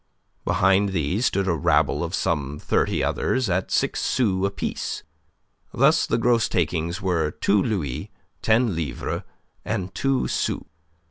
[0.45, 5.03] Behind these stood a rabble of some thirty others at six sous apiece.
[5.75, 8.09] Thus the gross takings were two louis,
[8.41, 9.21] ten livres,
[9.63, 10.65] and two sous.